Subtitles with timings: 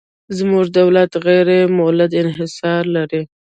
[0.37, 1.47] زموږ دولت غیر
[1.77, 3.21] مولد انحصار لري.